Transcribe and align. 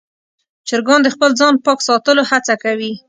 چرګان 0.67 0.99
د 1.03 1.07
خپل 1.15 1.31
ځان 1.39 1.53
پاک 1.65 1.79
ساتلو 1.87 2.23
هڅه 2.31 2.55
کوي. 2.63 2.91